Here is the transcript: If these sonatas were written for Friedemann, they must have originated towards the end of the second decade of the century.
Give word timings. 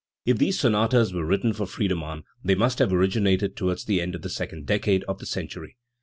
If 0.25 0.39
these 0.39 0.57
sonatas 0.59 1.13
were 1.13 1.27
written 1.27 1.53
for 1.53 1.67
Friedemann, 1.67 2.23
they 2.43 2.55
must 2.55 2.79
have 2.79 2.91
originated 2.91 3.55
towards 3.55 3.85
the 3.85 4.01
end 4.01 4.15
of 4.15 4.23
the 4.23 4.29
second 4.31 4.65
decade 4.65 5.03
of 5.03 5.19
the 5.19 5.27
century. 5.27 5.77